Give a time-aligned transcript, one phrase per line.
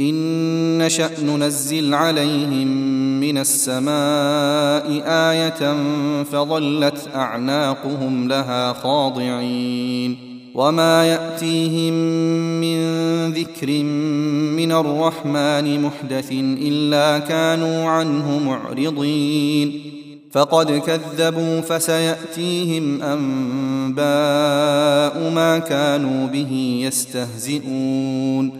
[0.00, 2.68] إن نشأ ننزل عليهم
[3.20, 5.74] من السماء آية
[6.24, 11.92] فظلت أعناقهم لها خاضعين وما يأتيهم
[12.60, 12.80] من
[13.32, 13.82] ذكر
[14.56, 19.80] من الرحمن محدث إلا كانوا عنه معرضين
[20.30, 24.00] فقد كذبوا فسيأتيهم أنباء
[25.30, 28.59] ما كانوا به يستهزئون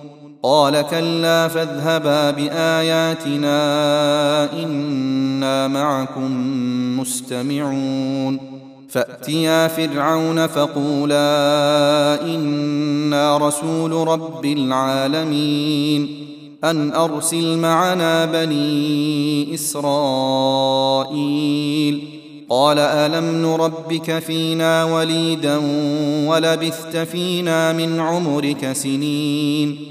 [0.43, 3.53] قال كلا فاذهبا بآياتنا
[4.63, 6.31] إنا معكم
[6.99, 8.39] مستمعون.
[8.89, 11.25] فأتيا فرعون فقولا
[12.25, 16.27] إنا رسول رب العالمين.
[16.63, 21.01] أن أرسل معنا بني إسرائيل.
[22.49, 25.57] قال ألم نربك فينا وليدا
[26.27, 29.90] ولبثت فينا من عمرك سنين.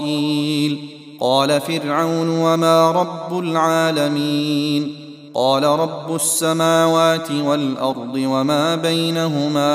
[1.20, 4.96] قال فرعون وما رب العالمين.
[5.34, 9.74] قال رب السماوات والأرض وما بينهما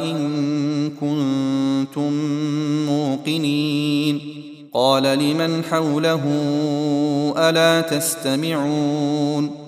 [0.00, 2.12] إن كنتم
[2.86, 4.20] موقنين.
[4.74, 6.20] قال لمن حوله
[7.36, 9.67] ألا تستمعون؟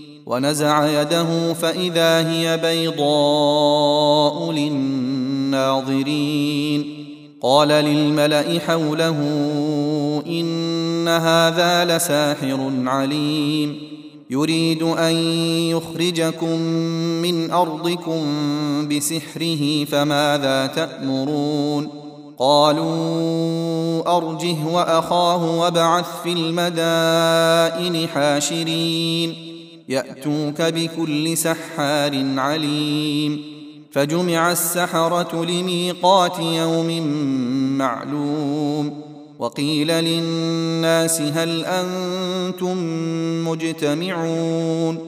[0.25, 6.01] ونزع يده فإذا هي بيضاء للناظرين.
[7.41, 9.17] قال للملأ حوله
[10.27, 13.91] إن هذا لساحر عليم.
[14.29, 15.15] يريد أن
[15.69, 16.59] يخرجكم
[17.21, 18.21] من أرضكم
[18.87, 21.87] بسحره فماذا تأمرون؟
[22.39, 29.50] قالوا أرجه وأخاه وابعث في المدائن حاشرين.
[29.91, 33.41] يأتوك بكل سحار عليم
[33.91, 37.07] فجمع السحرة لميقات يوم
[37.77, 39.01] معلوم
[39.39, 42.77] وقيل للناس هل أنتم
[43.47, 44.99] مجتمعون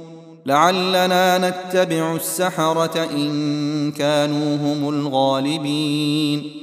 [0.45, 6.62] لعلنا نتبع السحرة إن كانوا هم الغالبين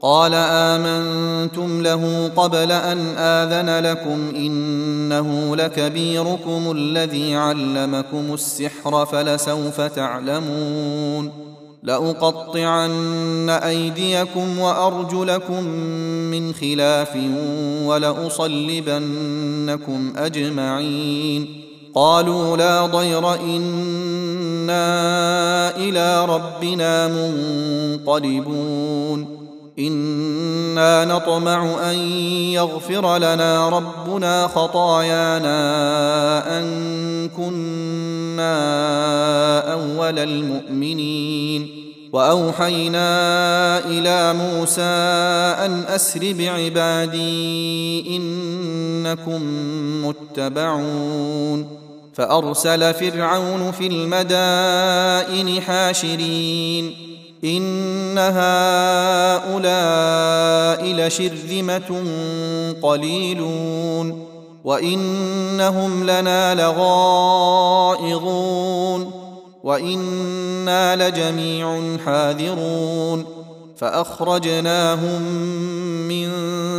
[0.00, 11.32] قال آمنتم له قبل أن آذن لكم إنه لكبيركم الذي علمكم السحر فلسوف تعلمون
[11.82, 15.64] لأقطعن أيديكم وأرجلكم
[16.30, 17.16] من خلاف
[17.84, 19.02] ولأصلبنكم
[20.16, 21.64] أجمعين
[21.94, 24.76] قالوا لا ضير إنا
[25.76, 27.08] إلى ربنا
[28.06, 29.47] منقلبون
[29.78, 31.98] أنا نطمع ان
[32.52, 35.58] يغفر لنا ربنا خطايانا
[36.58, 38.52] ان كنا
[39.72, 41.70] اول المؤمنين
[42.12, 43.08] واوحينا
[43.86, 44.82] إلى موسى
[45.64, 49.42] ان اسر بعبادي انكم
[50.06, 51.78] متبعون
[52.14, 57.07] فارسل فرعون في المدائن حاشرين
[57.44, 59.58] إن هؤلاء
[60.84, 62.04] لشرذمة
[62.82, 64.26] قليلون
[64.64, 68.18] وإنهم لنا لغائظون
[69.64, 73.24] وإنا لجميع حاذرون
[73.76, 75.22] فأخرجناهم
[76.08, 76.28] من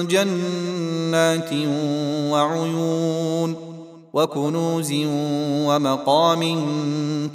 [0.08, 1.50] جنات
[2.32, 3.56] وعيون
[4.14, 4.94] وكنوز
[5.66, 6.42] ومقام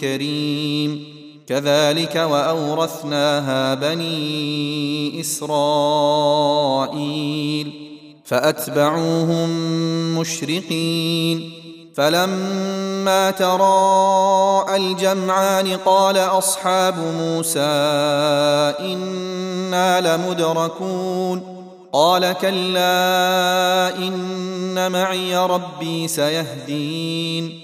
[0.00, 1.04] كريم
[1.48, 6.64] كذلك وأورثناها بني إسرائيل
[8.24, 9.48] فأتبعوهم
[10.18, 11.52] مشرقين
[11.94, 17.60] فلما تراءى الجمعان قال أصحاب موسى
[18.80, 21.54] إنا لمدركون
[21.92, 27.63] قال كلا إن معي ربي سيهدين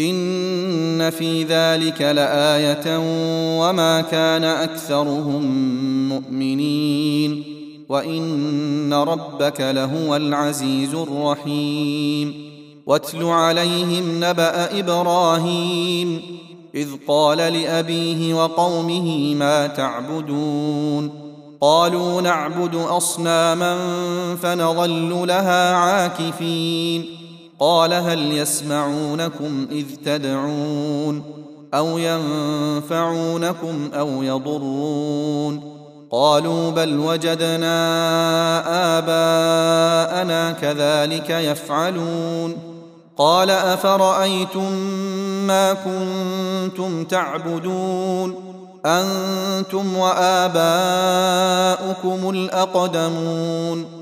[0.00, 2.98] ان في ذلك لايه
[3.60, 5.42] وما كان اكثرهم
[6.08, 7.44] مؤمنين
[7.88, 12.52] وان ربك لهو العزيز الرحيم
[12.86, 16.20] واتل عليهم نبا إبراهيم
[16.74, 21.10] اذ قال لابيه وقومه ما تعبدون
[21.60, 23.76] قالوا نعبد اصناما
[24.42, 27.21] فنظل لها عاكفين
[27.58, 31.22] قال هل يسمعونكم إذ تدعون
[31.74, 35.72] أو ينفعونكم أو يضرون
[36.10, 37.78] قالوا بل وجدنا
[38.98, 42.56] آباءنا كذلك يفعلون
[43.16, 44.72] قال أفرأيتم
[45.46, 48.34] ما كنتم تعبدون
[48.86, 50.70] أنتم وآباؤكم
[52.30, 54.01] الأقدمون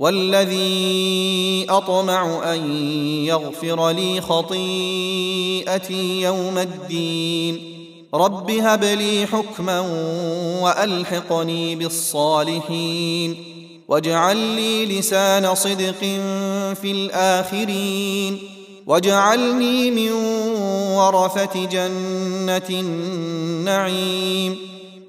[0.00, 2.72] والذي أطمع أن
[3.24, 7.76] يغفر لي خطيئتي يوم الدين.
[8.14, 9.80] رب هب لي حكما
[10.62, 13.36] وألحقني بالصالحين.
[13.88, 16.00] واجعل لي لسان صدق
[16.80, 18.38] في الآخرين.
[18.86, 20.12] واجعلني من
[20.92, 24.69] ورثة جنة النعيم.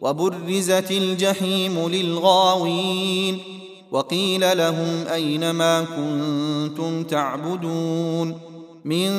[0.00, 3.38] وبرزت الجحيم للغاوين
[3.92, 8.34] وقيل لهم أين ما كنتم تعبدون
[8.84, 9.10] من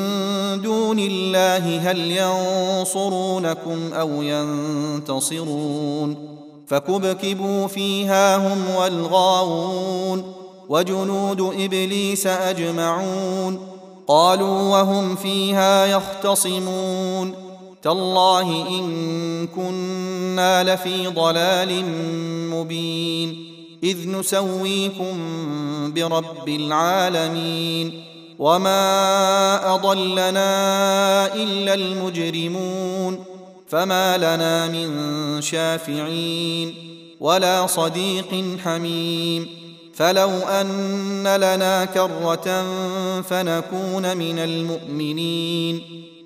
[0.62, 6.16] دون الله هل ينصرونكم أو ينتصرون
[6.68, 10.34] فكبكبوا فيها هم والغاوون
[10.70, 13.60] وجنود إبليس أجمعون
[14.08, 17.49] قالوا وهم فيها يختصمون
[17.84, 21.86] تالله إن كنا لفي ضلال
[22.50, 23.54] مبين.
[23.84, 25.18] إذ نسويكم
[25.94, 28.04] برب العالمين.
[28.40, 33.24] وما أضلنا إلا المجرمون.
[33.68, 36.76] فما لنا من شافعين
[37.20, 39.48] ولا صديق حميم.
[39.94, 42.66] فلو أن لنا كرة
[43.22, 45.82] فنكون من المؤمنين.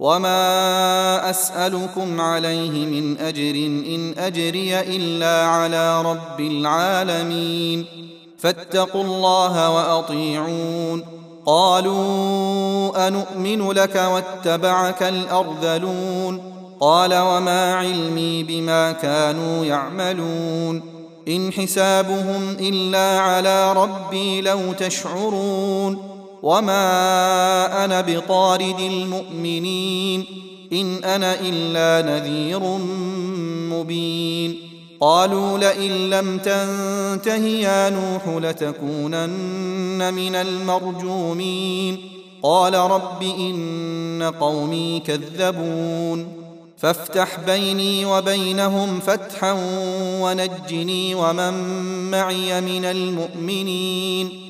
[0.00, 3.54] وما اسالكم عليه من اجر
[3.94, 7.86] ان اجري الا على رب العالمين
[8.38, 11.04] فاتقوا الله واطيعون
[11.46, 16.42] قالوا انومن لك واتبعك الارذلون
[16.80, 20.82] قال وما علمي بما كانوا يعملون
[21.28, 30.24] ان حسابهم الا على ربي لو تشعرون وما أنا بطارد المؤمنين
[30.72, 32.60] ان أنا الا نذير
[33.70, 34.56] مبين
[35.00, 41.98] قالوا لئن لم تنته يا نوح لتكونن من المرجومين
[42.42, 46.40] قال رب ان قومي كذبون
[46.78, 49.56] فافتح بيني وبينهم فتحا
[50.22, 51.54] ونجني ومن
[52.10, 54.49] معي من المؤمنين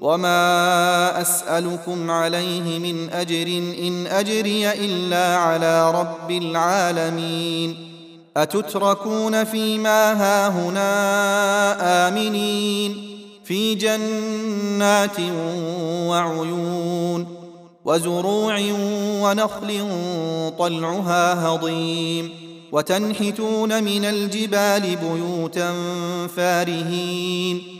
[0.00, 3.46] وما اسالكم عليه من اجر
[3.86, 7.76] ان اجري الا على رب العالمين
[8.36, 10.88] اتتركون فيما هاهنا
[12.08, 12.96] امنين
[13.44, 15.20] في جنات
[16.06, 17.26] وعيون
[17.84, 18.60] وزروع
[19.22, 19.88] ونخل
[20.58, 22.30] طلعها هضيم
[22.72, 25.72] وتنحتون من الجبال بيوتا
[26.36, 27.79] فارهين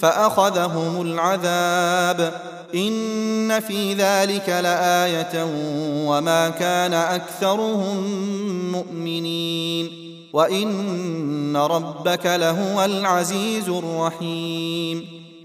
[0.00, 2.40] فأخذهم العذاب.
[2.74, 5.46] إن في ذلك لآية
[6.06, 8.04] وما كان أكثرهم
[8.72, 9.90] مؤمنين.
[10.32, 15.04] وإن ربك لهو العزيز الرحيم.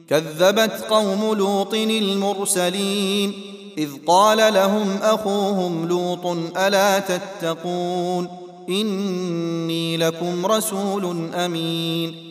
[0.10, 3.34] كذبت قوم لوط المرسلين.
[3.77, 8.27] إذ قال لهم أخوهم لوط ألا تتقون؟
[8.70, 12.31] إني لكم رسول أمين.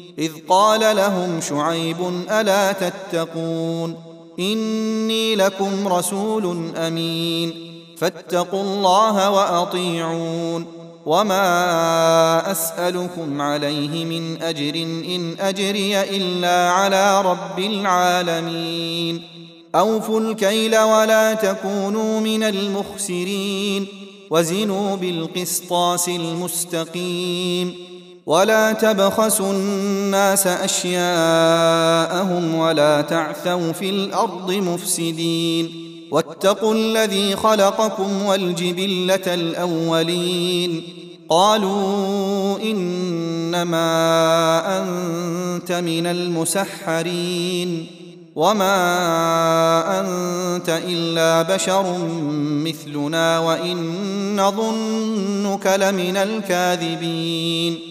[0.19, 1.97] إذ قال لهم شعيب
[2.31, 3.95] ألا تتقون
[4.39, 7.53] إني لكم رسول أمين
[7.97, 10.65] فاتقوا الله وأطيعون
[11.05, 14.75] وما أسألكم عليه من أجر
[15.15, 19.23] إن أجري إلا على رب العالمين
[19.75, 23.87] أوفوا الكيل ولا تكونوا من المخسرين
[24.29, 27.90] وزنوا بالقسطاس المستقيم
[28.25, 35.71] ولا تبخسوا الناس أشياءهم ولا تعثوا في الأرض مفسدين.
[36.11, 40.83] واتقوا الذي خلقكم والجبلة الأولين.
[41.29, 43.89] قالوا إنما
[44.79, 47.87] أنت من المسحرين.
[48.35, 48.79] وما
[49.99, 51.97] أنت إلا بشر
[52.39, 53.77] مثلنا وإن
[54.35, 57.90] نظنك لمن الكاذبين.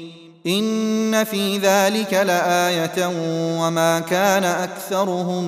[0.47, 3.07] إن في ذلك لآية
[3.61, 5.47] وما كان أكثرهم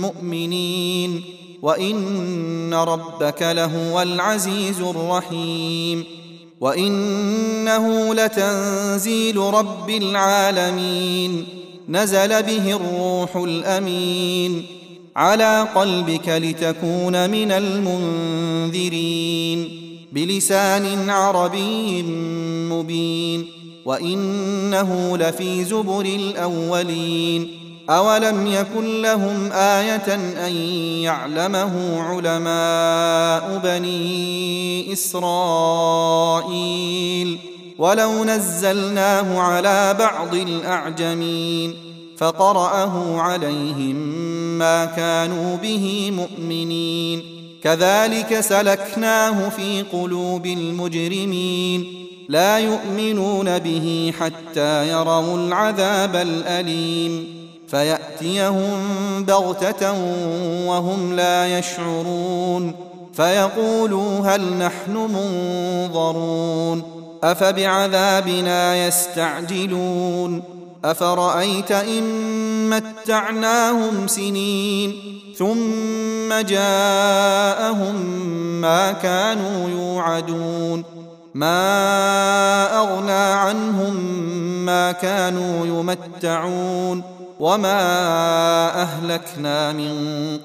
[0.00, 1.22] مؤمنين
[1.62, 6.04] وإن ربك لهو العزيز الرحيم
[6.60, 11.46] وإنه لتنزيل رب العالمين
[11.88, 14.66] نزل به الروح الأمين
[15.16, 19.00] على قلبك لتكون من المنذرين
[20.12, 22.02] بلسان عربي
[22.72, 30.56] مبين وانه لفي زبر الاولين اولم يكن لهم إيه ان
[31.02, 36.44] يعلمه علماء بني اسرائيل
[37.78, 41.74] ولو نزلناه على بعض الاعجمين
[42.16, 43.96] فقراه عليهم
[44.58, 47.22] ما كانوا به مؤمنين
[47.62, 57.44] كذلك سلكناه في قلوب المجرمين لا يؤمنون به حتى يروا العذاب الأليم.
[57.68, 58.70] فيأتيهم
[59.24, 59.92] بغتة
[60.66, 62.74] وهم لا يشعرون.
[63.12, 66.82] فيقولوا هل نحن منظرون.
[67.22, 70.42] أفبعذابنا يستعجلون.
[70.84, 72.04] أفرأيت إن
[72.70, 74.94] متعناهم سنين
[75.38, 77.96] ثم جاءهم
[78.60, 80.93] ما كانوا يوعدون.
[81.34, 83.94] ما أغنى عنهم
[84.64, 87.02] ما كانوا يمتعون
[87.40, 89.94] وما أهلكنا من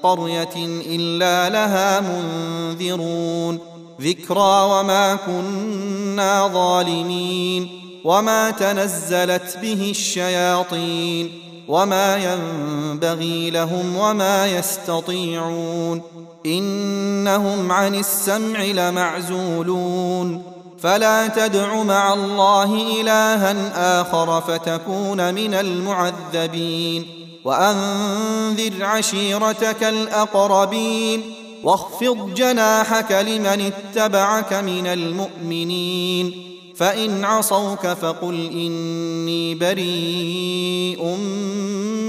[0.02, 3.58] قرية إلا لها منذرون
[4.00, 7.68] ذكرى وما كنا ظالمين
[8.04, 11.32] وما تنزلت به الشياطين
[11.68, 16.02] وما ينبغي لهم وما يستطيعون
[16.46, 27.06] إنهم عن السمع لمعزولون فلا تدع مع الله إلها آخر فتكون من المعذبين
[27.44, 31.22] وأنذر عشيرتك الأقربين
[31.64, 41.04] واخفض جناحك لمن اتبعك من المؤمنين فإن عصوك فقل إني بريء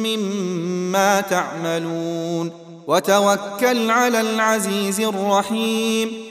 [0.05, 2.51] مما تعملون
[2.87, 6.30] وتوكل على العزيز الرحيم